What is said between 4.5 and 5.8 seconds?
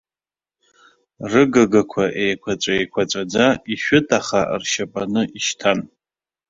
ршьапаны ишьҭан.